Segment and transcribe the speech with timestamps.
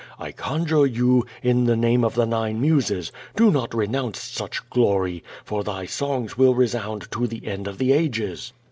[0.17, 5.23] I conjure you, in the name of the nine muses, do not renounce such glory,
[5.45, 8.51] for thy songs will resound to the end of the ages.